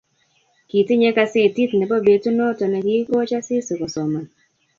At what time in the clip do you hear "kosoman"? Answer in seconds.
3.79-4.25